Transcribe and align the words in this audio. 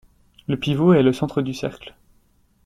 Le 0.47 0.57
pivot 0.57 0.93
est 0.95 1.03
le 1.03 1.13
centre 1.13 1.43
du 1.43 1.53
cercle. 1.53 1.93